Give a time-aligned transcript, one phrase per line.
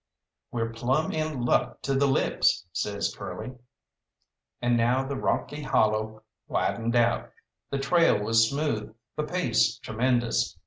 [0.49, 3.53] "We're plumb in luck to the lips," says Curly.
[4.59, 7.29] And now the rocky hollow widened out,
[7.69, 10.57] the trail was smooth, the pace tremendous.